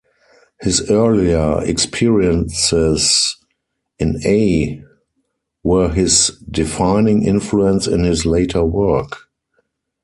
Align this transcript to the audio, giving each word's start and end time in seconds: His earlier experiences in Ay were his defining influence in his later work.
His 0.61 0.89
earlier 0.89 1.63
experiences 1.63 3.37
in 3.99 4.19
Ay 4.25 4.81
were 5.61 5.89
his 5.89 6.31
defining 6.49 7.23
influence 7.23 7.85
in 7.85 8.03
his 8.03 8.25
later 8.25 8.65
work. 8.65 9.29